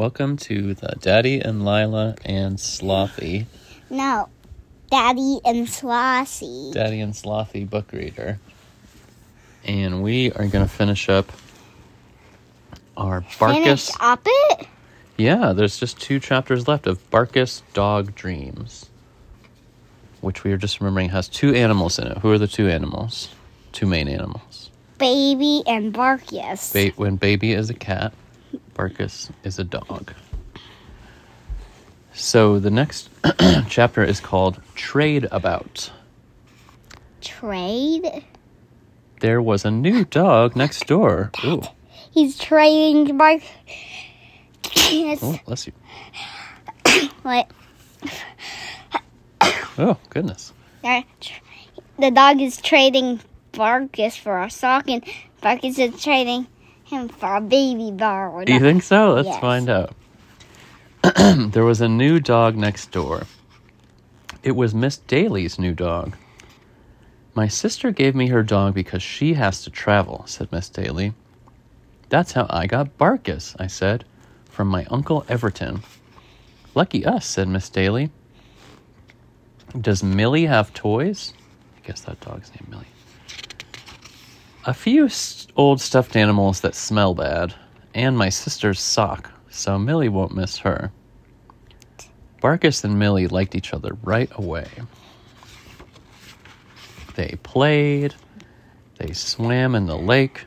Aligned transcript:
Welcome 0.00 0.38
to 0.38 0.72
the 0.72 0.96
Daddy 0.98 1.40
and 1.40 1.62
Lila 1.62 2.16
and 2.24 2.56
Slothy, 2.56 3.44
No, 3.90 4.30
Daddy 4.90 5.40
and 5.44 5.66
Slothy. 5.66 6.72
Daddy 6.72 7.02
and 7.02 7.12
Slothy 7.12 7.68
book 7.68 7.92
reader. 7.92 8.38
And 9.62 10.02
we 10.02 10.32
are 10.32 10.46
going 10.46 10.64
to 10.64 10.68
finish 10.68 11.10
up 11.10 11.30
our 12.96 13.20
Barkus. 13.20 13.52
Finish 13.52 13.90
up 14.00 14.22
it? 14.24 14.68
Yeah, 15.18 15.52
there's 15.52 15.78
just 15.78 16.00
two 16.00 16.18
chapters 16.18 16.66
left 16.66 16.86
of 16.86 17.10
Barkus 17.10 17.60
Dog 17.74 18.14
Dreams, 18.14 18.88
which 20.22 20.44
we 20.44 20.52
are 20.52 20.56
just 20.56 20.80
remembering 20.80 21.10
has 21.10 21.28
two 21.28 21.54
animals 21.54 21.98
in 21.98 22.06
it. 22.06 22.16
Who 22.16 22.32
are 22.32 22.38
the 22.38 22.48
two 22.48 22.70
animals? 22.70 23.28
Two 23.72 23.84
main 23.84 24.08
animals. 24.08 24.70
Baby 24.96 25.62
and 25.66 25.92
Barkus. 25.92 26.72
Ba- 26.72 26.96
when 26.96 27.16
baby 27.16 27.52
is 27.52 27.68
a 27.68 27.74
cat, 27.74 28.14
Barkus 28.80 29.30
is 29.44 29.58
a 29.58 29.64
dog. 29.64 30.14
So 32.14 32.58
the 32.58 32.70
next 32.70 33.10
chapter 33.68 34.02
is 34.02 34.20
called 34.20 34.62
Trade 34.74 35.28
About. 35.30 35.90
Trade? 37.20 38.24
There 39.20 39.42
was 39.42 39.66
a 39.66 39.70
new 39.70 40.06
dog 40.06 40.56
next 40.56 40.86
door. 40.86 41.30
Ooh, 41.44 41.60
He's 42.10 42.38
trading 42.38 43.18
Bark. 43.18 43.42
Yes. 44.90 45.18
oh, 45.22 45.38
bless 45.44 45.66
you. 45.66 45.72
What? 47.22 47.50
Oh, 49.78 49.96
goodness. 50.10 50.52
The 50.82 52.10
dog 52.10 52.40
is 52.40 52.60
trading 52.60 53.20
Barkus 53.52 54.18
for 54.18 54.42
a 54.42 54.50
sock, 54.50 54.88
and 54.88 55.02
Barkus 55.42 55.78
is 55.78 56.02
trading 56.02 56.46
him 56.90 57.08
for 57.08 57.36
a 57.36 57.40
baby 57.40 57.90
bird. 57.90 58.46
Do 58.46 58.52
you 58.52 58.60
think 58.60 58.82
so? 58.82 59.14
Let's 59.14 59.28
Yes. 59.28 59.40
find 59.40 59.68
out. 59.70 59.94
there 61.52 61.64
was 61.64 61.80
a 61.80 61.88
new 61.88 62.20
dog 62.20 62.56
next 62.56 62.90
door. 62.90 63.22
It 64.42 64.52
was 64.52 64.74
Miss 64.74 64.98
Daly's 64.98 65.58
new 65.58 65.74
dog. 65.74 66.16
My 67.34 67.48
sister 67.48 67.90
gave 67.90 68.14
me 68.14 68.28
her 68.28 68.42
dog 68.42 68.74
because 68.74 69.02
she 69.02 69.34
has 69.34 69.62
to 69.64 69.70
travel, 69.70 70.24
said 70.26 70.50
Miss 70.52 70.68
Daly. 70.68 71.14
That's 72.08 72.32
how 72.32 72.46
I 72.50 72.66
got 72.66 72.98
Barkus, 72.98 73.54
I 73.58 73.66
said, 73.68 74.04
from 74.50 74.68
my 74.68 74.84
Uncle 74.90 75.24
Everton. 75.28 75.82
Lucky 76.74 77.04
us, 77.06 77.24
said 77.26 77.48
Miss 77.48 77.68
Daly. 77.68 78.10
Does 79.80 80.02
Millie 80.02 80.46
have 80.46 80.74
toys? 80.74 81.32
I 81.76 81.86
guess 81.86 82.00
that 82.02 82.20
dog's 82.20 82.50
named 82.50 82.68
Millie. 82.68 82.86
A 84.66 84.74
few 84.74 85.06
s- 85.06 85.46
old 85.56 85.80
stuffed 85.80 86.16
animals 86.16 86.60
that 86.60 86.74
smell 86.74 87.14
bad, 87.14 87.54
and 87.94 88.16
my 88.16 88.28
sister's 88.28 88.80
sock, 88.80 89.30
so 89.48 89.78
Millie 89.78 90.08
won't 90.08 90.34
miss 90.34 90.58
her. 90.58 90.92
Barkus 92.42 92.84
and 92.84 92.98
Millie 92.98 93.26
liked 93.26 93.54
each 93.54 93.72
other 93.72 93.96
right 94.02 94.30
away. 94.34 94.68
They 97.16 97.36
played, 97.42 98.14
they 98.98 99.12
swam 99.12 99.74
in 99.74 99.86
the 99.86 99.96
lake, 99.98 100.44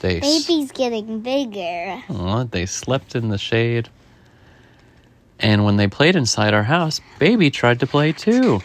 they, 0.00 0.18
s- 0.18 0.46
Baby's 0.46 0.72
getting 0.72 1.20
bigger. 1.20 2.02
Aw, 2.10 2.44
they 2.44 2.66
slept 2.66 3.14
in 3.14 3.28
the 3.28 3.38
shade. 3.38 3.88
And 5.40 5.64
when 5.64 5.76
they 5.76 5.88
played 5.88 6.14
inside 6.16 6.54
our 6.54 6.62
house, 6.62 7.00
Baby 7.18 7.50
tried 7.50 7.80
to 7.80 7.86
play 7.86 8.12
too. 8.12 8.60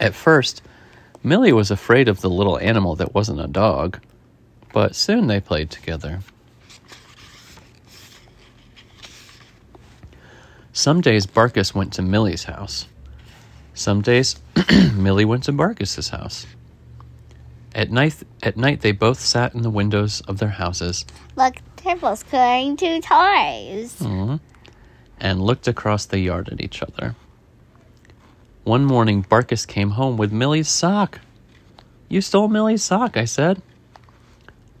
At 0.00 0.14
first, 0.14 0.62
Millie 1.22 1.52
was 1.52 1.70
afraid 1.70 2.08
of 2.08 2.20
the 2.20 2.30
little 2.30 2.58
animal 2.58 2.96
that 2.96 3.14
wasn't 3.14 3.40
a 3.40 3.46
dog, 3.46 4.00
but 4.72 4.96
soon 4.96 5.26
they 5.28 5.40
played 5.40 5.70
together. 5.70 6.20
Some 10.72 11.00
days 11.00 11.26
Barkus 11.26 11.74
went 11.74 11.92
to 11.94 12.02
Millie's 12.02 12.44
house. 12.44 12.86
Some 13.74 14.02
days 14.02 14.36
Millie 14.94 15.24
went 15.24 15.44
to 15.44 15.52
Barkus's 15.52 16.08
house. 16.08 16.46
At 17.74 17.90
night, 17.90 18.16
at 18.42 18.56
night 18.56 18.80
they 18.80 18.92
both 18.92 19.20
sat 19.20 19.54
in 19.54 19.62
the 19.62 19.70
windows 19.70 20.20
of 20.22 20.38
their 20.38 20.50
houses 20.50 21.06
Look, 21.36 21.54
they're 21.82 21.96
carrying 22.30 22.76
two 22.76 23.00
toys. 23.00 23.96
Mhm. 24.00 24.40
and 25.20 25.40
looked 25.42 25.68
across 25.68 26.04
the 26.04 26.18
yard 26.18 26.48
at 26.50 26.60
each 26.60 26.82
other. 26.82 27.14
One 28.64 28.84
morning, 28.84 29.24
Barkus 29.24 29.66
came 29.66 29.90
home 29.90 30.16
with 30.16 30.32
Millie's 30.32 30.68
sock. 30.68 31.18
You 32.08 32.20
stole 32.20 32.46
Millie's 32.46 32.84
sock, 32.84 33.16
I 33.16 33.24
said. 33.24 33.60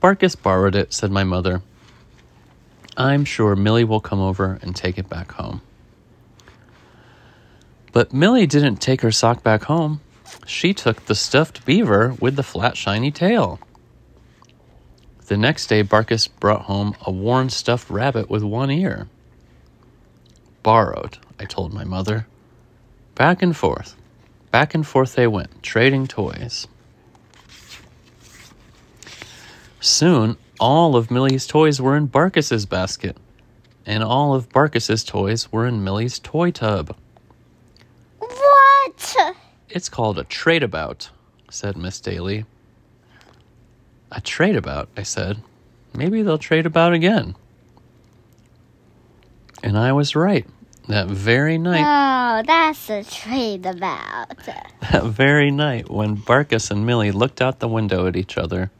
Barkus 0.00 0.40
borrowed 0.40 0.76
it, 0.76 0.92
said 0.92 1.10
my 1.10 1.24
mother. 1.24 1.62
I'm 2.96 3.24
sure 3.24 3.56
Millie 3.56 3.82
will 3.82 4.00
come 4.00 4.20
over 4.20 4.60
and 4.62 4.76
take 4.76 4.98
it 4.98 5.08
back 5.08 5.32
home. 5.32 5.62
But 7.90 8.12
Millie 8.12 8.46
didn't 8.46 8.76
take 8.76 9.00
her 9.00 9.10
sock 9.10 9.42
back 9.42 9.64
home. 9.64 10.00
She 10.46 10.72
took 10.72 11.06
the 11.06 11.16
stuffed 11.16 11.66
beaver 11.66 12.14
with 12.20 12.36
the 12.36 12.44
flat, 12.44 12.76
shiny 12.76 13.10
tail. 13.10 13.58
The 15.26 15.36
next 15.36 15.66
day, 15.66 15.82
Barkus 15.82 16.28
brought 16.38 16.62
home 16.62 16.94
a 17.04 17.10
worn 17.10 17.50
stuffed 17.50 17.90
rabbit 17.90 18.30
with 18.30 18.44
one 18.44 18.70
ear. 18.70 19.08
Borrowed, 20.62 21.18
I 21.40 21.46
told 21.46 21.72
my 21.72 21.84
mother. 21.84 22.28
Back 23.22 23.40
and 23.40 23.56
forth. 23.56 23.94
Back 24.50 24.74
and 24.74 24.84
forth 24.84 25.14
they 25.14 25.28
went, 25.28 25.62
trading 25.62 26.08
toys. 26.08 26.66
Soon, 29.78 30.36
all 30.58 30.96
of 30.96 31.08
Millie's 31.08 31.46
toys 31.46 31.80
were 31.80 31.96
in 31.96 32.08
Barkus's 32.08 32.66
basket, 32.66 33.16
and 33.86 34.02
all 34.02 34.34
of 34.34 34.48
Barkus's 34.48 35.04
toys 35.04 35.52
were 35.52 35.68
in 35.68 35.84
Millie's 35.84 36.18
toy 36.18 36.50
tub. 36.50 36.96
What? 38.18 39.16
It's 39.68 39.88
called 39.88 40.18
a 40.18 40.24
trade 40.24 40.64
about, 40.64 41.08
said 41.48 41.76
Miss 41.76 42.00
Daly. 42.00 42.44
A 44.10 44.20
trade 44.20 44.56
about, 44.56 44.88
I 44.96 45.04
said. 45.04 45.40
Maybe 45.94 46.22
they'll 46.22 46.38
trade 46.38 46.66
about 46.66 46.92
again. 46.92 47.36
And 49.62 49.78
I 49.78 49.92
was 49.92 50.16
right. 50.16 50.44
That 50.88 51.06
very 51.06 51.58
night, 51.58 51.84
Oh, 51.86 52.42
that's 52.44 52.90
a 52.90 53.04
trade 53.04 53.66
about. 53.66 54.36
that 54.44 55.04
very 55.04 55.50
night, 55.50 55.88
when 55.90 56.16
Barkus 56.16 56.70
and 56.70 56.84
Millie 56.84 57.12
looked 57.12 57.40
out 57.40 57.60
the 57.60 57.68
window 57.68 58.06
at 58.06 58.16
each 58.16 58.36
other, 58.36 58.70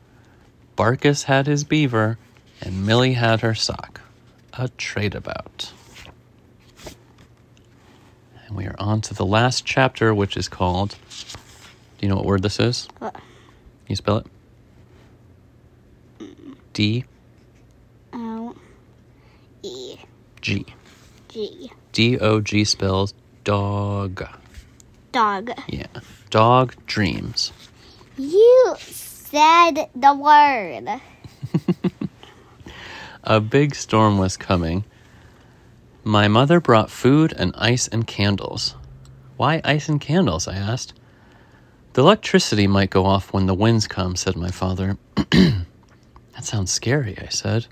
Barkus 0.76 1.24
had 1.24 1.46
his 1.46 1.62
beaver 1.64 2.18
and 2.60 2.84
Millie 2.84 3.12
had 3.14 3.40
her 3.42 3.54
sock. 3.54 4.00
A 4.54 4.68
trade 4.68 5.14
about. 5.14 5.72
And 8.46 8.56
we 8.56 8.66
are 8.66 8.74
on 8.78 9.00
to 9.02 9.14
the 9.14 9.24
last 9.24 9.64
chapter, 9.64 10.12
which 10.14 10.36
is 10.36 10.48
called. 10.48 10.96
Do 11.98 12.06
you 12.06 12.08
know 12.08 12.16
what 12.16 12.24
word 12.26 12.42
this 12.42 12.58
is? 12.60 12.88
What? 12.98 13.14
Can 13.14 13.22
you 13.88 13.96
spell 13.96 14.18
it? 14.18 14.26
D 16.72 17.04
O 18.12 18.54
E 19.62 19.96
G. 20.40 20.66
G. 21.28 21.70
D 21.92 22.18
O 22.18 22.40
G 22.40 22.64
spells 22.64 23.14
dog. 23.44 24.26
Dog. 25.12 25.50
Yeah. 25.68 25.86
Dog 26.30 26.74
dreams. 26.86 27.52
You 28.16 28.76
said 28.78 29.88
the 29.94 30.14
word. 30.14 31.00
A 33.24 33.40
big 33.40 33.74
storm 33.74 34.18
was 34.18 34.36
coming. 34.36 34.84
My 36.02 36.28
mother 36.28 36.60
brought 36.60 36.90
food 36.90 37.32
and 37.36 37.54
ice 37.56 37.86
and 37.88 38.06
candles. 38.06 38.74
Why 39.36 39.60
ice 39.64 39.88
and 39.88 40.00
candles? 40.00 40.48
I 40.48 40.54
asked. 40.56 40.94
The 41.92 42.02
electricity 42.02 42.66
might 42.66 42.90
go 42.90 43.04
off 43.04 43.32
when 43.32 43.46
the 43.46 43.54
winds 43.54 43.86
come, 43.86 44.16
said 44.16 44.34
my 44.34 44.50
father. 44.50 44.96
that 45.14 45.64
sounds 46.40 46.72
scary, 46.72 47.16
I 47.18 47.28
said. 47.28 47.66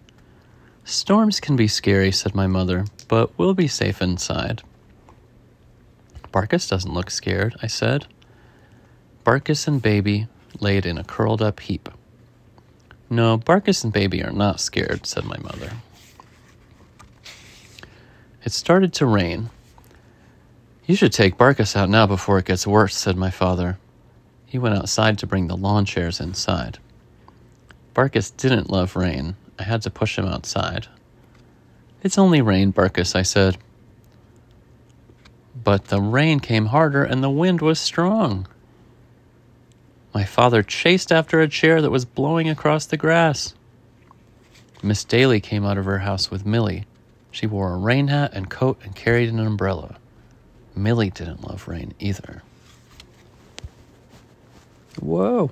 Storms 0.84 1.40
can 1.40 1.56
be 1.56 1.68
scary, 1.68 2.10
said 2.10 2.34
my 2.34 2.46
mother, 2.46 2.86
but 3.08 3.36
we'll 3.38 3.54
be 3.54 3.68
safe 3.68 4.02
inside. 4.02 4.62
Barkus 6.32 6.68
doesn't 6.68 6.94
look 6.94 7.10
scared, 7.10 7.56
I 7.62 7.66
said. 7.66 8.06
Barkus 9.24 9.68
and 9.68 9.82
Baby 9.82 10.28
laid 10.60 10.86
in 10.86 10.98
a 10.98 11.04
curled 11.04 11.42
up 11.42 11.60
heap. 11.60 11.88
No, 13.08 13.38
Barkus 13.38 13.84
and 13.84 13.92
Baby 13.92 14.22
are 14.22 14.32
not 14.32 14.60
scared, 14.60 15.06
said 15.06 15.24
my 15.24 15.38
mother. 15.38 15.72
It 18.44 18.52
started 18.52 18.92
to 18.94 19.06
rain. 19.06 19.50
You 20.86 20.96
should 20.96 21.12
take 21.12 21.36
Barkus 21.36 21.76
out 21.76 21.90
now 21.90 22.06
before 22.06 22.38
it 22.38 22.46
gets 22.46 22.66
worse, 22.66 22.96
said 22.96 23.16
my 23.16 23.30
father. 23.30 23.78
He 24.46 24.58
went 24.58 24.76
outside 24.76 25.18
to 25.18 25.26
bring 25.26 25.46
the 25.46 25.56
lawn 25.56 25.84
chairs 25.84 26.20
inside. 26.20 26.78
Barkus 27.94 28.34
didn't 28.36 28.70
love 28.70 28.96
rain. 28.96 29.36
I 29.60 29.64
had 29.64 29.82
to 29.82 29.90
push 29.90 30.18
him 30.18 30.24
outside. 30.24 30.86
It's 32.02 32.16
only 32.16 32.40
rain, 32.40 32.72
Barkus, 32.72 33.14
I 33.14 33.20
said. 33.20 33.58
But 35.62 35.88
the 35.88 36.00
rain 36.00 36.40
came 36.40 36.66
harder 36.66 37.04
and 37.04 37.22
the 37.22 37.28
wind 37.28 37.60
was 37.60 37.78
strong. 37.78 38.48
My 40.14 40.24
father 40.24 40.62
chased 40.62 41.12
after 41.12 41.40
a 41.40 41.48
chair 41.48 41.82
that 41.82 41.90
was 41.90 42.06
blowing 42.06 42.48
across 42.48 42.86
the 42.86 42.96
grass. 42.96 43.52
Miss 44.82 45.04
Daly 45.04 45.40
came 45.40 45.66
out 45.66 45.76
of 45.76 45.84
her 45.84 45.98
house 45.98 46.30
with 46.30 46.46
Millie. 46.46 46.86
She 47.30 47.46
wore 47.46 47.74
a 47.74 47.76
rain 47.76 48.08
hat 48.08 48.30
and 48.32 48.48
coat 48.48 48.80
and 48.82 48.96
carried 48.96 49.28
an 49.28 49.38
umbrella. 49.38 49.98
Millie 50.74 51.10
didn't 51.10 51.46
love 51.46 51.68
rain 51.68 51.92
either. 51.98 52.42
Whoa. 54.98 55.50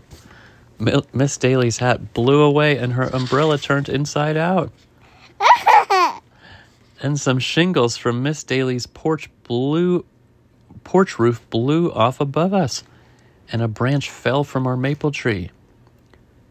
Miss 0.78 1.36
Daly's 1.36 1.78
hat 1.78 2.14
blew 2.14 2.42
away 2.42 2.78
and 2.78 2.92
her 2.92 3.04
umbrella 3.04 3.58
turned 3.58 3.88
inside 3.88 4.36
out. 4.36 4.72
and 7.02 7.18
some 7.18 7.38
shingles 7.38 7.96
from 7.96 8.22
Miss 8.22 8.44
Daly's 8.44 8.86
porch 8.86 9.28
blew 9.44 10.04
porch 10.84 11.18
roof 11.18 11.48
blew 11.50 11.92
off 11.92 12.20
above 12.20 12.54
us, 12.54 12.82
and 13.52 13.60
a 13.60 13.68
branch 13.68 14.08
fell 14.10 14.44
from 14.44 14.66
our 14.66 14.76
maple 14.76 15.10
tree. 15.10 15.50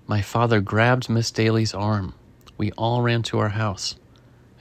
My 0.05 0.21
father 0.21 0.61
grabbed 0.61 1.09
Miss 1.09 1.31
Daly's 1.31 1.73
arm. 1.73 2.13
We 2.57 2.71
all 2.73 3.01
ran 3.01 3.23
to 3.23 3.39
our 3.39 3.49
house. 3.49 3.95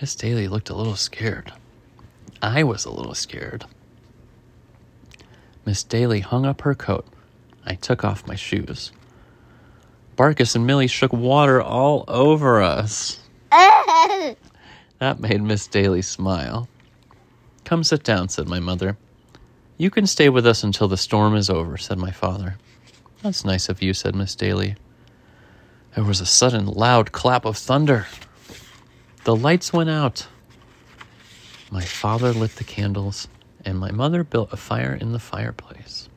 Miss 0.00 0.14
Daly 0.14 0.48
looked 0.48 0.70
a 0.70 0.74
little 0.74 0.96
scared. 0.96 1.52
I 2.40 2.62
was 2.62 2.84
a 2.84 2.90
little 2.90 3.14
scared. 3.14 3.64
Miss 5.64 5.82
Daly 5.82 6.20
hung 6.20 6.46
up 6.46 6.62
her 6.62 6.74
coat. 6.74 7.06
I 7.64 7.74
took 7.74 8.04
off 8.04 8.26
my 8.26 8.34
shoes. 8.34 8.92
Barkus 10.16 10.56
and 10.56 10.66
Millie 10.66 10.86
shook 10.86 11.12
water 11.12 11.60
all 11.62 12.04
over 12.08 12.62
us. 12.62 13.20
That 14.98 15.20
made 15.20 15.42
Miss 15.42 15.66
Daly 15.66 16.00
smile. 16.00 16.68
Come 17.64 17.84
sit 17.84 18.02
down, 18.02 18.30
said 18.30 18.48
my 18.48 18.60
mother. 18.60 18.96
You 19.76 19.90
can 19.90 20.06
stay 20.06 20.30
with 20.30 20.46
us 20.46 20.62
until 20.62 20.88
the 20.88 20.96
storm 20.96 21.36
is 21.36 21.50
over, 21.50 21.76
said 21.76 21.98
my 21.98 22.10
father. 22.10 22.56
That's 23.22 23.44
nice 23.44 23.68
of 23.68 23.82
you, 23.82 23.92
said 23.92 24.14
Miss 24.14 24.34
Daly. 24.34 24.76
There 25.94 26.04
was 26.04 26.20
a 26.20 26.26
sudden 26.26 26.66
loud 26.66 27.12
clap 27.12 27.44
of 27.44 27.58
thunder. 27.58 28.06
The 29.24 29.36
lights 29.36 29.72
went 29.72 29.90
out. 29.90 30.26
My 31.70 31.84
father 31.84 32.32
lit 32.32 32.56
the 32.56 32.64
candles, 32.64 33.28
and 33.64 33.78
my 33.78 33.90
mother 33.90 34.24
built 34.24 34.52
a 34.52 34.56
fire 34.56 34.94
in 34.94 35.12
the 35.12 35.18
fireplace. 35.18 36.08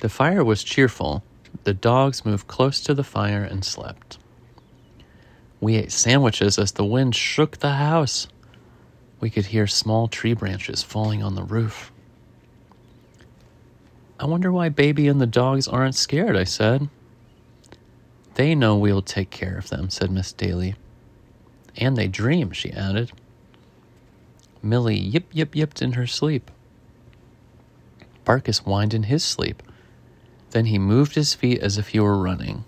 The 0.00 0.08
fire 0.08 0.42
was 0.42 0.64
cheerful. 0.64 1.22
The 1.64 1.74
dogs 1.74 2.24
moved 2.24 2.48
close 2.48 2.80
to 2.82 2.94
the 2.94 3.04
fire 3.04 3.44
and 3.44 3.64
slept. 3.64 4.18
We 5.60 5.76
ate 5.76 5.92
sandwiches 5.92 6.58
as 6.58 6.72
the 6.72 6.84
wind 6.84 7.14
shook 7.14 7.58
the 7.58 7.74
house. 7.74 8.26
We 9.20 9.30
could 9.30 9.46
hear 9.46 9.68
small 9.68 10.08
tree 10.08 10.34
branches 10.34 10.82
falling 10.82 11.22
on 11.22 11.36
the 11.36 11.44
roof. 11.44 11.92
I 14.18 14.26
wonder 14.26 14.50
why 14.50 14.68
Baby 14.68 15.06
and 15.06 15.20
the 15.20 15.26
dogs 15.26 15.68
aren't 15.68 15.94
scared, 15.94 16.36
I 16.36 16.44
said. 16.44 16.88
They 18.34 18.54
know 18.54 18.76
we'll 18.76 19.02
take 19.02 19.30
care 19.30 19.56
of 19.56 19.68
them, 19.68 19.90
said 19.90 20.10
Miss 20.10 20.32
Daly. 20.32 20.74
And 21.76 21.96
they 21.96 22.08
dream, 22.08 22.50
she 22.50 22.72
added. 22.72 23.12
Millie 24.62 24.98
yip 24.98 25.26
yip 25.32 25.54
yipped 25.54 25.82
in 25.82 25.92
her 25.92 26.06
sleep. 26.06 26.50
Barkus 28.24 28.60
whined 28.62 28.94
in 28.94 29.04
his 29.04 29.24
sleep. 29.24 29.62
Then 30.52 30.66
he 30.66 30.78
moved 30.78 31.14
his 31.14 31.34
feet 31.34 31.60
as 31.60 31.78
if 31.78 31.88
he 31.88 32.00
were 32.00 32.16
running. 32.16 32.64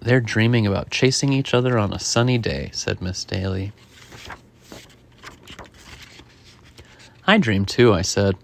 They're 0.00 0.20
dreaming 0.20 0.66
about 0.66 0.90
chasing 0.90 1.32
each 1.32 1.52
other 1.52 1.78
on 1.78 1.92
a 1.92 1.98
sunny 1.98 2.38
day, 2.38 2.70
said 2.72 3.02
Miss 3.02 3.22
Daly. 3.22 3.72
I 7.26 7.38
dream 7.38 7.66
too, 7.66 7.92
I 7.92 8.02
said. 8.02 8.36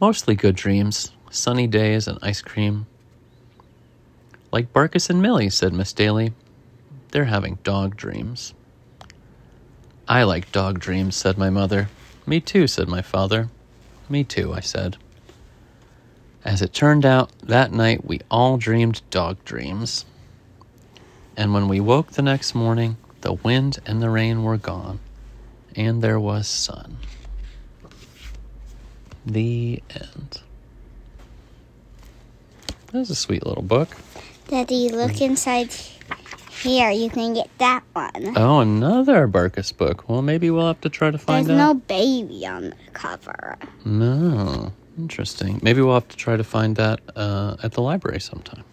Mostly 0.00 0.34
good 0.34 0.56
dreams, 0.56 1.12
sunny 1.30 1.66
days 1.66 2.08
and 2.08 2.18
ice 2.22 2.40
cream. 2.40 2.86
Like 4.50 4.72
Barkus 4.72 5.10
and 5.10 5.20
Millie, 5.20 5.50
said 5.50 5.74
Miss 5.74 5.92
Daly. 5.92 6.32
They're 7.10 7.24
having 7.24 7.58
dog 7.62 7.96
dreams. 7.96 8.54
I 10.08 10.22
like 10.22 10.52
dog 10.52 10.78
dreams, 10.78 11.14
said 11.16 11.36
my 11.36 11.50
mother. 11.50 11.88
Me 12.26 12.40
too, 12.40 12.66
said 12.66 12.88
my 12.88 13.02
father. 13.02 13.50
Me 14.08 14.24
too, 14.24 14.54
I 14.54 14.60
said. 14.60 14.96
As 16.46 16.62
it 16.62 16.72
turned 16.72 17.04
out, 17.04 17.32
that 17.42 17.72
night 17.72 18.04
we 18.06 18.20
all 18.30 18.56
dreamed 18.56 19.02
dog 19.10 19.44
dreams. 19.44 20.06
And 21.36 21.52
when 21.52 21.66
we 21.66 21.80
woke 21.80 22.12
the 22.12 22.22
next 22.22 22.54
morning, 22.54 22.96
the 23.22 23.32
wind 23.32 23.80
and 23.84 24.00
the 24.00 24.08
rain 24.08 24.44
were 24.44 24.56
gone, 24.56 25.00
and 25.74 26.00
there 26.02 26.20
was 26.20 26.46
sun. 26.46 26.98
The 29.26 29.82
end. 29.90 30.40
That 32.92 33.00
was 33.00 33.10
a 33.10 33.16
sweet 33.16 33.44
little 33.44 33.64
book. 33.64 33.96
Daddy, 34.46 34.88
look 34.90 35.20
inside 35.20 35.72
here. 36.62 36.92
You 36.92 37.10
can 37.10 37.34
get 37.34 37.50
that 37.58 37.82
one. 37.92 38.34
Oh, 38.36 38.60
another 38.60 39.26
Barkus 39.26 39.76
book. 39.76 40.08
Well, 40.08 40.22
maybe 40.22 40.48
we'll 40.50 40.68
have 40.68 40.80
to 40.82 40.88
try 40.88 41.10
to 41.10 41.18
find 41.18 41.48
There's 41.48 41.58
out. 41.58 41.72
no 41.72 41.74
baby 41.74 42.46
on 42.46 42.70
the 42.70 42.76
cover. 42.92 43.56
No. 43.84 44.72
Interesting. 44.98 45.60
Maybe 45.62 45.82
we'll 45.82 45.94
have 45.94 46.08
to 46.08 46.16
try 46.16 46.36
to 46.36 46.44
find 46.44 46.76
that 46.76 47.00
uh, 47.14 47.56
at 47.62 47.72
the 47.72 47.82
library 47.82 48.20
sometime. 48.20 48.64